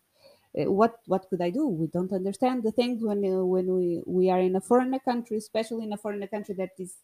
uh, 0.59 0.71
what 0.71 0.99
what 1.07 1.29
could 1.29 1.41
I 1.41 1.49
do? 1.51 1.67
We 1.67 1.87
don't 1.87 2.13
understand 2.13 2.63
the 2.63 2.71
things 2.71 3.03
when 3.03 3.23
uh, 3.25 3.45
when 3.45 3.73
we 3.75 4.01
we 4.05 4.29
are 4.29 4.39
in 4.39 4.55
a 4.55 4.61
foreign 4.61 4.97
country, 4.99 5.37
especially 5.37 5.85
in 5.85 5.93
a 5.93 5.97
foreign 5.97 6.27
country 6.27 6.55
that 6.55 6.71
is 6.79 6.97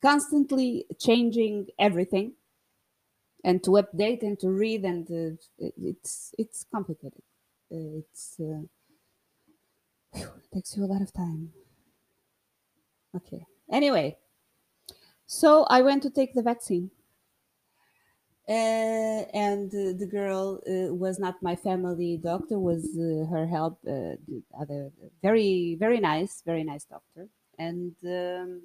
constantly 0.00 0.86
changing 0.98 1.66
everything, 1.78 2.34
and 3.44 3.62
to 3.64 3.70
update 3.70 4.22
and 4.22 4.38
to 4.40 4.48
read 4.50 4.84
and 4.84 5.10
uh, 5.10 5.36
it's 5.58 6.34
it's 6.38 6.64
complicated. 6.64 7.22
Uh, 7.72 7.98
it's 8.02 8.38
uh, 8.40 8.62
it 10.14 10.50
takes 10.52 10.76
you 10.76 10.84
a 10.84 10.86
lot 10.86 11.00
of 11.02 11.12
time. 11.12 11.52
Okay. 13.14 13.46
Anyway, 13.70 14.16
so 15.26 15.64
I 15.70 15.82
went 15.82 16.02
to 16.02 16.10
take 16.10 16.34
the 16.34 16.42
vaccine. 16.42 16.90
Uh, 18.48 19.26
and 19.34 19.72
the 19.72 20.06
girl 20.08 20.60
uh, 20.68 20.94
was 20.94 21.18
not 21.18 21.42
my 21.42 21.56
family 21.56 22.16
doctor 22.16 22.60
was 22.60 22.96
uh, 22.96 23.26
her 23.28 23.44
help 23.44 23.82
the 23.82 24.40
other 24.60 24.92
very 25.20 25.76
very 25.80 25.98
nice 25.98 26.42
very 26.46 26.62
nice 26.62 26.84
doctor. 26.84 27.26
And 27.58 27.96
um, 28.04 28.62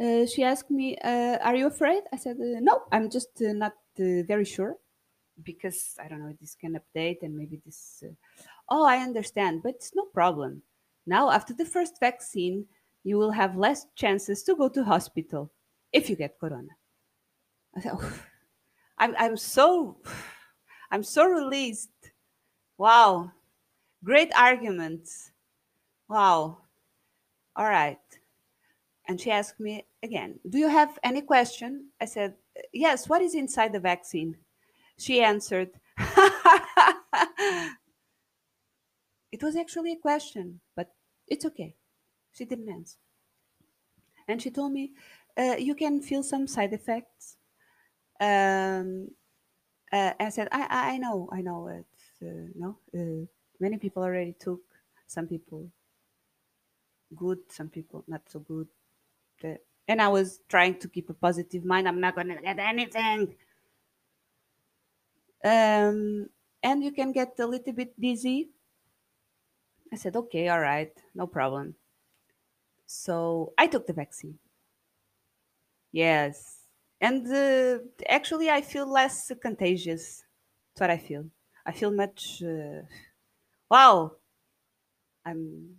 uh, 0.00 0.24
she 0.26 0.44
asked 0.44 0.70
me 0.70 0.96
uh, 0.98 1.38
are 1.42 1.56
you 1.56 1.66
afraid? 1.66 2.04
I 2.12 2.16
said 2.16 2.36
uh, 2.36 2.60
no 2.60 2.82
i'm 2.92 3.10
just 3.10 3.30
not 3.40 3.74
very 3.96 4.44
sure 4.44 4.76
because 5.42 5.96
i 6.00 6.06
don't 6.06 6.20
know 6.20 6.36
this 6.40 6.54
can 6.54 6.78
update 6.78 7.22
and 7.22 7.36
maybe 7.36 7.60
this 7.64 8.04
oh 8.68 8.84
i 8.86 8.98
understand 8.98 9.64
but 9.64 9.74
it's 9.74 9.96
no 9.96 10.04
problem. 10.04 10.62
Now 11.08 11.30
after 11.30 11.54
the 11.54 11.64
first 11.64 11.98
vaccine 11.98 12.66
you 13.02 13.18
will 13.18 13.32
have 13.32 13.56
less 13.56 13.86
chances 13.96 14.44
to 14.44 14.54
go 14.54 14.68
to 14.68 14.84
hospital 14.84 15.50
if 15.92 16.08
you 16.08 16.14
get 16.14 16.38
corona 16.38 16.78
I 17.76 17.80
said, 17.80 17.92
"Oh, 17.94 18.20
I'm 18.98 19.14
I'm 19.18 19.36
so 19.36 19.98
I'm 20.90 21.02
so 21.02 21.26
released. 21.26 21.90
Wow. 22.78 23.32
Great 24.04 24.32
arguments. 24.36 25.32
Wow. 26.08 26.58
All 27.56 27.66
right. 27.66 27.98
And 29.08 29.20
she 29.20 29.30
asked 29.30 29.58
me 29.58 29.86
again, 30.02 30.38
Do 30.48 30.58
you 30.58 30.68
have 30.68 30.98
any 31.02 31.22
question? 31.22 31.88
I 32.00 32.04
said, 32.04 32.34
Yes, 32.72 33.08
what 33.08 33.22
is 33.22 33.34
inside 33.34 33.72
the 33.72 33.80
vaccine? 33.80 34.36
She 34.98 35.22
answered, 35.22 35.70
It 39.32 39.42
was 39.42 39.56
actually 39.56 39.92
a 39.92 39.96
question, 39.96 40.60
but 40.76 40.92
it's 41.26 41.44
okay. 41.46 41.74
She 42.32 42.44
didn't 42.44 42.68
answer. 42.68 42.98
And 44.28 44.40
she 44.42 44.50
told 44.50 44.72
me, 44.72 44.92
uh, 45.36 45.56
You 45.58 45.74
can 45.74 46.02
feel 46.02 46.22
some 46.22 46.46
side 46.46 46.72
effects. 46.72 47.37
Um, 48.20 49.10
uh, 49.92 50.12
I 50.20 50.28
said, 50.30 50.48
I, 50.52 50.94
I 50.94 50.98
know, 50.98 51.28
I 51.32 51.40
know. 51.42 51.68
It's 51.68 52.22
uh, 52.22 52.48
no, 52.54 52.78
uh, 52.94 53.26
many 53.60 53.78
people 53.78 54.02
already 54.02 54.34
took. 54.38 54.60
Some 55.06 55.26
people 55.28 55.70
good, 57.16 57.38
some 57.50 57.68
people 57.70 58.04
not 58.08 58.22
so 58.28 58.40
good. 58.40 58.68
And 59.88 60.02
I 60.02 60.08
was 60.08 60.40
trying 60.48 60.78
to 60.80 60.88
keep 60.88 61.10
a 61.10 61.14
positive 61.14 61.64
mind. 61.64 61.88
I'm 61.88 62.00
not 62.00 62.16
gonna 62.16 62.40
get 62.40 62.58
anything. 62.58 63.34
Um, 65.44 66.28
and 66.62 66.84
you 66.84 66.92
can 66.92 67.12
get 67.12 67.38
a 67.40 67.46
little 67.46 67.72
bit 67.72 67.98
dizzy. 68.00 68.50
I 69.92 69.96
said, 69.96 70.16
okay, 70.16 70.48
all 70.48 70.60
right, 70.60 70.92
no 71.14 71.26
problem. 71.26 71.74
So 72.86 73.52
I 73.58 73.66
took 73.66 73.86
the 73.86 73.92
vaccine. 73.92 74.38
Yes. 75.92 76.57
And 77.00 77.26
uh, 77.32 77.78
actually, 78.08 78.50
I 78.50 78.60
feel 78.62 78.90
less 78.90 79.30
contagious. 79.40 80.24
That's 80.74 80.80
what 80.80 80.90
I 80.90 80.98
feel. 80.98 81.26
I 81.64 81.72
feel 81.72 81.90
much. 81.90 82.42
Uh, 82.42 82.82
wow. 83.70 84.12
I'm. 85.24 85.76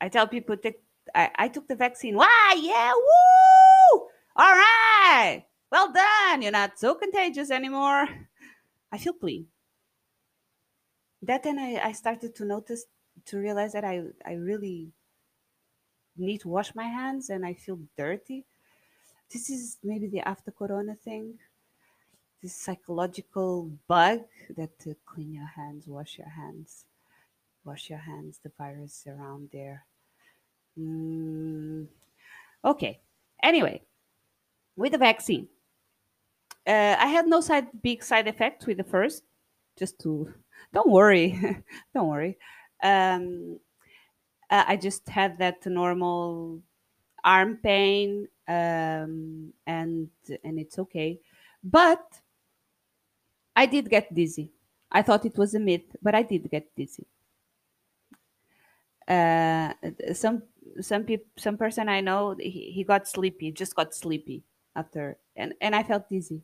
I 0.00 0.08
tell 0.08 0.28
people 0.28 0.56
take. 0.56 0.80
I, 1.14 1.30
I 1.34 1.48
took 1.48 1.66
the 1.66 1.76
vaccine. 1.76 2.16
Why? 2.16 2.54
Yeah. 2.60 2.92
Woo! 2.94 4.08
All 4.36 4.54
right. 4.54 5.44
Well 5.70 5.92
done. 5.92 6.42
You're 6.42 6.52
not 6.52 6.78
so 6.78 6.94
contagious 6.94 7.50
anymore. 7.50 8.08
I 8.92 8.98
feel 8.98 9.14
clean. 9.14 9.46
That 11.22 11.42
then 11.42 11.58
I, 11.58 11.88
I 11.88 11.92
started 11.92 12.34
to 12.36 12.44
notice 12.44 12.84
to 13.26 13.38
realize 13.38 13.72
that 13.72 13.84
I 13.84 14.02
I 14.24 14.34
really 14.34 14.92
need 16.16 16.40
to 16.42 16.48
wash 16.48 16.74
my 16.74 16.84
hands 16.84 17.30
and 17.30 17.44
I 17.44 17.54
feel 17.54 17.78
dirty. 17.96 18.46
This 19.32 19.50
is 19.50 19.78
maybe 19.82 20.06
the 20.06 20.20
after 20.20 20.50
corona 20.50 20.94
thing. 20.94 21.38
This 22.42 22.54
psychological 22.54 23.70
bug 23.88 24.20
that 24.56 24.78
to 24.80 24.94
clean 25.06 25.32
your 25.32 25.46
hands, 25.46 25.86
wash 25.86 26.18
your 26.18 26.28
hands, 26.28 26.84
wash 27.64 27.88
your 27.88 27.98
hands. 27.98 28.38
The 28.42 28.52
virus 28.58 29.06
around 29.08 29.48
there. 29.52 29.86
Mm, 30.78 31.86
okay. 32.64 33.00
Anyway, 33.42 33.82
with 34.76 34.92
the 34.92 34.98
vaccine, 34.98 35.48
uh, 36.66 36.96
I 36.98 37.06
had 37.06 37.26
no 37.26 37.40
side 37.40 37.68
big 37.82 38.02
side 38.02 38.26
effects 38.26 38.66
with 38.66 38.76
the 38.76 38.84
first. 38.84 39.22
Just 39.78 39.98
to 40.00 40.32
don't 40.74 40.90
worry, 40.90 41.62
don't 41.94 42.08
worry. 42.08 42.36
Um, 42.82 43.58
uh, 44.50 44.64
I 44.68 44.76
just 44.76 45.08
had 45.08 45.38
that 45.38 45.64
normal 45.66 46.60
arm 47.24 47.58
pain, 47.62 48.28
um, 48.46 49.52
and 49.66 50.08
and 50.44 50.58
it's 50.58 50.78
okay. 50.78 51.18
But 51.62 52.04
I 53.56 53.66
did 53.66 53.88
get 53.88 54.14
dizzy. 54.14 54.52
I 54.92 55.02
thought 55.02 55.24
it 55.24 55.36
was 55.36 55.54
a 55.54 55.60
myth, 55.60 55.96
but 56.02 56.14
I 56.14 56.22
did 56.22 56.48
get 56.50 56.68
dizzy. 56.76 57.06
Uh, 59.08 59.72
some 60.12 60.42
some 60.80 61.04
people, 61.04 61.26
some 61.36 61.56
person 61.56 61.88
I 61.88 62.00
know, 62.00 62.34
he, 62.38 62.72
he 62.72 62.84
got 62.84 63.08
sleepy, 63.08 63.52
just 63.52 63.74
got 63.74 63.94
sleepy 63.94 64.42
after, 64.76 65.16
and 65.36 65.54
and 65.60 65.74
I 65.74 65.82
felt 65.82 66.08
dizzy, 66.08 66.42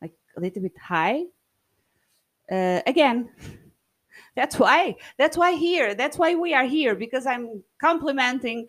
like 0.00 0.14
a 0.36 0.40
little 0.40 0.62
bit 0.62 0.78
high. 0.78 1.24
Uh, 2.50 2.80
again, 2.86 3.30
that's 4.36 4.58
why 4.58 4.96
that's 5.18 5.36
why 5.36 5.52
here 5.52 5.94
that's 5.94 6.16
why 6.18 6.34
we 6.34 6.54
are 6.54 6.64
here 6.64 6.94
because 6.94 7.26
I'm 7.26 7.62
complimenting 7.80 8.68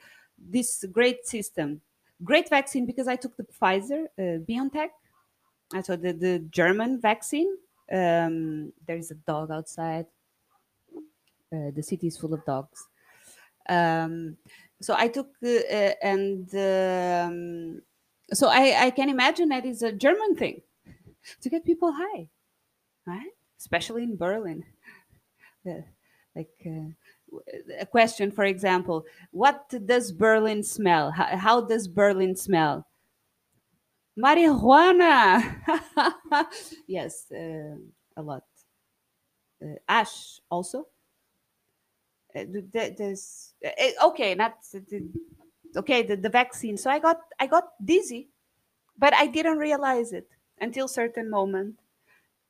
this 0.49 0.85
great 0.91 1.25
system, 1.25 1.81
great 2.23 2.49
vaccine 2.49 2.85
because 2.85 3.07
I 3.07 3.15
took 3.15 3.35
the 3.37 3.43
Pfizer, 3.43 4.05
uh, 4.17 4.39
BioNTech, 4.47 4.89
I 5.73 5.81
saw 5.81 5.95
the 5.95 6.13
the 6.13 6.39
German 6.51 7.01
vaccine. 7.01 7.57
Um, 7.91 8.73
there 8.87 8.97
is 8.97 9.11
a 9.11 9.15
dog 9.15 9.51
outside. 9.51 10.05
Uh, 11.51 11.71
the 11.75 11.83
city 11.83 12.07
is 12.07 12.17
full 12.17 12.33
of 12.33 12.45
dogs. 12.45 12.87
Um, 13.69 14.37
so 14.81 14.95
I 14.97 15.07
took 15.07 15.29
uh, 15.43 15.49
uh, 15.49 15.93
and 16.01 16.47
um, 16.55 17.81
so 18.31 18.47
I, 18.47 18.85
I 18.85 18.89
can 18.91 19.09
imagine 19.09 19.49
that 19.49 19.65
is 19.65 19.81
a 19.81 19.91
German 19.91 20.35
thing 20.35 20.61
to 21.41 21.49
get 21.49 21.65
people 21.65 21.91
high, 21.91 22.27
right? 23.05 23.33
Especially 23.57 24.03
in 24.03 24.15
Berlin. 24.15 24.63
Like 26.35 26.49
uh, 26.65 26.89
a 27.79 27.85
question, 27.85 28.31
for 28.31 28.43
example, 28.45 29.05
what 29.31 29.69
does 29.85 30.11
Berlin 30.11 30.63
smell? 30.63 31.11
How, 31.11 31.37
how 31.37 31.61
does 31.61 31.87
Berlin 31.87 32.35
smell? 32.35 32.87
Marijuana. 34.17 35.41
yes, 36.87 37.31
uh, 37.31 37.77
a 38.17 38.21
lot. 38.21 38.43
Uh, 39.61 39.75
ash 39.87 40.39
also. 40.49 40.87
Uh, 42.35 42.45
th- 42.45 42.65
th- 42.73 42.97
there's 42.97 43.53
uh, 43.63 44.07
okay, 44.07 44.33
not 44.33 44.57
okay 45.75 46.03
the, 46.03 46.15
the 46.15 46.29
vaccine. 46.29 46.77
So 46.77 46.89
I 46.89 46.99
got 46.99 47.19
I 47.39 47.47
got 47.47 47.73
dizzy, 47.83 48.29
but 48.97 49.13
I 49.15 49.27
didn't 49.27 49.57
realize 49.59 50.13
it 50.13 50.29
until 50.61 50.87
certain 50.87 51.29
moment. 51.29 51.79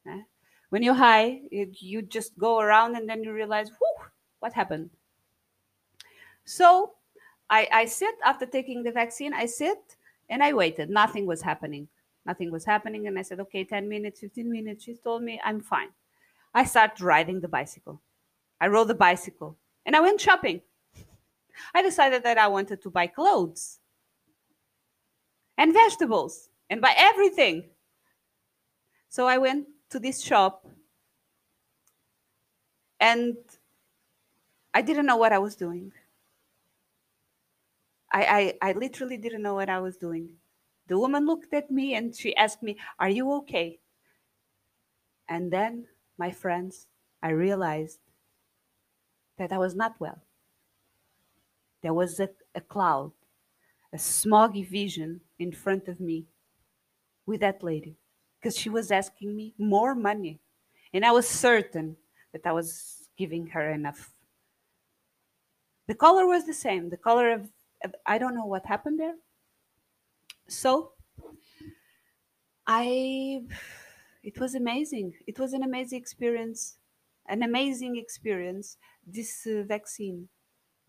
eh? 0.08 0.22
When 0.70 0.84
you're 0.84 0.96
high, 0.96 1.42
you, 1.52 1.72
you 1.80 2.02
just 2.04 2.38
go 2.38 2.60
around 2.60 2.96
and 2.98 3.10
then 3.10 3.24
you 3.24 3.34
realize, 3.34 3.70
whew, 3.70 3.93
what 4.44 4.52
happened? 4.52 4.90
So 6.44 6.92
I, 7.50 7.66
I 7.72 7.86
sit 7.86 8.14
after 8.26 8.46
taking 8.46 8.84
the 8.84 8.92
vaccine, 8.92 9.34
I 9.34 9.46
sit 9.46 9.96
and 10.30 10.44
I 10.44 10.52
waited. 10.52 10.90
Nothing 10.90 11.26
was 11.26 11.42
happening. 11.42 11.88
Nothing 12.26 12.52
was 12.52 12.66
happening. 12.66 13.08
And 13.08 13.18
I 13.18 13.22
said, 13.22 13.40
okay, 13.40 13.64
10 13.64 13.88
minutes, 13.88 14.20
15 14.20 14.52
minutes. 14.52 14.84
She 14.84 14.96
told 14.96 15.24
me, 15.24 15.40
I'm 15.46 15.62
fine. 15.62 15.92
I 16.54 16.66
started 16.66 17.02
riding 17.02 17.40
the 17.40 17.48
bicycle. 17.48 18.02
I 18.60 18.68
rode 18.68 18.90
the 18.90 18.96
bicycle 18.96 19.58
and 19.86 19.96
I 19.96 20.02
went 20.02 20.20
shopping. 20.20 20.60
I 21.74 21.82
decided 21.82 22.24
that 22.24 22.38
I 22.38 22.48
wanted 22.48 22.82
to 22.82 22.90
buy 22.90 23.08
clothes 23.08 23.80
and 25.58 25.72
vegetables 25.72 26.50
and 26.70 26.82
buy 26.82 26.94
everything. 26.98 27.70
So 29.08 29.26
I 29.26 29.38
went 29.38 29.68
to 29.92 30.00
this 30.00 30.22
shop 30.22 30.68
and 33.00 33.38
I 34.74 34.82
didn't 34.82 35.06
know 35.06 35.18
what 35.18 35.32
I 35.34 35.40
was 35.40 35.56
doing. 35.56 35.94
I, 38.12 38.58
I, 38.62 38.70
I 38.70 38.74
literally 38.74 39.18
didn't 39.18 39.42
know 39.42 39.56
what 39.56 39.70
I 39.70 39.80
was 39.80 39.98
doing. 39.98 40.38
The 40.88 41.00
woman 41.00 41.26
looked 41.26 41.54
at 41.54 41.72
me 41.72 41.96
and 41.96 42.16
she 42.16 42.36
asked 42.36 42.62
me, 42.62 42.78
Are 43.00 43.10
you 43.10 43.32
okay? 43.34 43.80
And 45.28 45.52
then, 45.52 45.90
my 46.18 46.32
friends, 46.32 46.88
I 47.22 47.32
realized 47.32 48.00
that 49.38 49.52
I 49.52 49.58
was 49.60 49.76
not 49.76 50.00
well. 50.00 50.22
There 51.82 51.94
was 51.94 52.20
a, 52.20 52.30
a 52.56 52.62
cloud, 52.62 53.12
a 53.94 53.98
smoggy 53.98 54.68
vision 54.68 55.22
in 55.40 55.52
front 55.52 55.88
of 55.88 56.00
me 56.00 56.28
with 57.26 57.42
that 57.42 57.64
lady 57.64 57.98
because 58.40 58.58
she 58.58 58.70
was 58.70 58.92
asking 58.92 59.36
me 59.36 59.54
more 59.58 59.96
money. 59.96 60.40
And 60.94 61.06
I 61.06 61.12
was 61.12 61.28
certain 61.28 61.98
that 62.32 62.46
I 62.46 62.52
was 62.52 63.10
giving 63.18 63.48
her 63.48 63.70
enough. 63.72 64.14
The 65.88 65.96
color 65.96 66.26
was 66.28 66.46
the 66.46 66.54
same. 66.54 66.90
The 66.90 66.98
color 66.98 67.32
of, 67.32 67.52
of 67.84 67.96
I 68.06 68.18
don't 68.18 68.36
know 68.36 68.46
what 68.46 68.66
happened 68.66 69.00
there. 69.00 69.16
So 70.48 70.94
I, 72.66 73.44
it 74.24 74.40
was 74.40 74.56
amazing. 74.56 75.14
It 75.28 75.40
was 75.40 75.54
an 75.54 75.64
amazing 75.64 76.00
experience, 76.00 76.78
an 77.28 77.44
amazing 77.44 77.98
experience. 77.98 78.78
This 79.06 79.46
uh, 79.46 79.64
vaccine, 79.64 80.30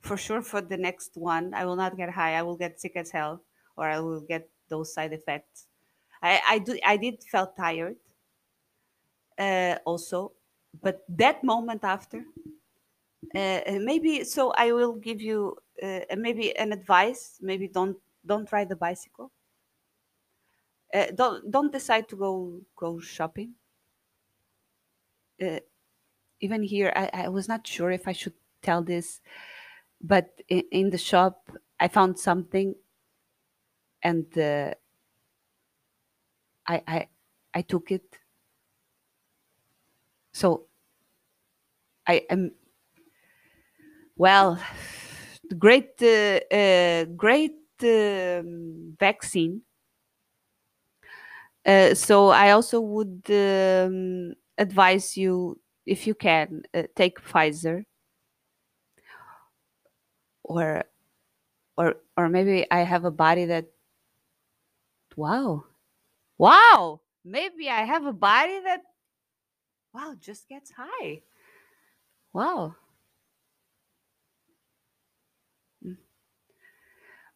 for 0.01 0.17
sure. 0.17 0.43
For 0.43 0.61
the 0.61 0.77
next 0.77 1.17
one, 1.17 1.55
I 1.55 1.65
will 1.65 1.77
not 1.77 1.97
get 1.97 2.11
high. 2.11 2.35
I 2.35 2.43
will 2.43 2.57
get 2.57 2.81
sick 2.81 2.97
as 2.97 3.11
hell, 3.11 3.43
or 3.77 3.89
I 3.89 4.01
will 4.01 4.21
get 4.21 4.49
those 4.69 4.95
side 4.95 5.13
effects. 5.13 5.67
I, 6.23 6.41
I 6.49 6.59
do. 6.61 6.79
I 6.85 6.97
did 6.97 7.25
felt 7.25 7.57
tired, 7.57 7.97
uh, 9.39 9.77
also, 9.85 10.33
but 10.83 11.05
that 11.09 11.43
moment 11.45 11.85
after, 11.85 12.25
maybe. 13.35 14.25
So 14.25 14.53
I 14.53 14.73
will 14.73 14.95
give 14.95 15.21
you 15.21 15.57
uh, 15.83 16.01
maybe 16.17 16.57
an 16.57 16.73
advice. 16.73 17.39
Maybe 17.41 17.69
don't 17.69 17.97
don't 18.27 18.51
ride 18.53 18.69
the 18.69 18.77
bicycle. 18.77 19.31
Uh, 20.93 21.11
don't 21.15 21.51
don't 21.51 21.73
decide 21.73 22.09
to 22.09 22.17
go 22.17 22.61
go 22.77 22.99
shopping. 23.01 23.55
Uh, 25.43 25.61
even 26.41 26.63
here, 26.63 26.93
I, 26.95 27.11
I 27.25 27.29
was 27.29 27.49
not 27.49 27.67
sure 27.67 27.91
if 27.91 28.09
I 28.09 28.13
should 28.13 28.35
tell 28.63 28.83
this, 28.83 29.21
but 30.01 30.43
in, 30.49 30.65
in 30.71 30.91
the 30.91 30.99
shop, 30.99 31.51
I 31.81 31.89
found 31.89 32.19
something, 32.19 32.77
and 34.03 34.27
uh, 34.39 34.75
I, 36.67 36.83
I 36.87 37.09
I 37.55 37.63
took 37.63 37.91
it. 37.91 38.19
So 40.33 40.67
I 42.07 42.27
am 42.31 42.53
well, 44.17 44.59
great 45.59 45.91
uh, 46.03 46.41
uh, 46.55 47.05
great 47.17 47.57
um, 47.83 48.97
vaccine. 48.99 49.63
Uh, 51.67 51.95
so 51.95 52.29
I 52.29 52.51
also 52.51 52.81
would 52.81 53.23
um, 53.31 54.35
advise 54.59 55.17
you, 55.17 55.59
if 55.87 56.07
you 56.07 56.15
can, 56.15 56.63
uh, 56.75 56.83
take 56.95 57.21
Pfizer. 57.21 57.85
Or 60.45 60.85
or 61.79 61.97
or 62.17 62.29
maybe 62.29 62.71
I 62.71 62.81
have 62.83 63.05
a 63.05 63.11
body 63.13 63.47
that 63.47 63.67
wow 65.17 65.65
wow 66.39 67.01
maybe 67.25 67.71
I 67.71 67.85
have 67.85 68.07
a 68.07 68.13
body 68.15 68.61
that 68.65 68.83
wow 69.95 70.15
just 70.21 70.49
gets 70.49 70.73
high. 70.73 71.23
Wow 72.35 72.77
Mm. 75.74 75.74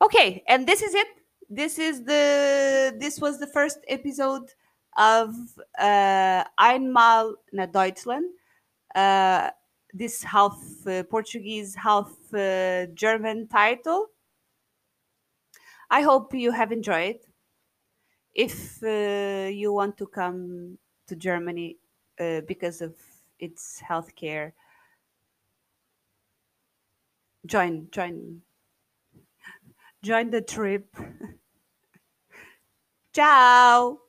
Okay 0.00 0.42
and 0.46 0.66
this 0.66 0.82
is 0.82 0.94
it. 0.94 1.08
This 1.50 1.78
is 1.78 2.04
the 2.04 2.94
this 2.98 3.20
was 3.20 3.38
the 3.38 3.46
first 3.46 3.78
episode 3.88 4.52
of 4.96 5.34
uh, 5.78 6.44
Einmal 6.58 7.36
na 7.52 7.66
Deutschland. 7.66 8.26
Uh, 8.94 9.50
this 9.92 10.22
half 10.22 10.58
uh, 10.86 11.02
Portuguese 11.04 11.74
half 11.74 12.12
uh, 12.34 12.86
German 12.94 13.48
title. 13.48 14.06
I 15.90 16.02
hope 16.02 16.34
you 16.34 16.52
have 16.52 16.70
enjoyed. 16.70 17.18
If 18.34 18.82
uh, 18.82 19.48
you 19.50 19.72
want 19.72 19.96
to 19.98 20.06
come 20.06 20.78
to 21.06 21.16
Germany 21.16 21.78
uh, 22.20 22.42
because 22.42 22.82
of 22.82 22.94
its 23.38 23.82
healthcare, 23.88 24.52
join 27.48 27.88
join 27.90 28.42
join 30.02 30.30
the 30.30 30.42
trip. 30.42 30.94
Ciao. 33.14 34.07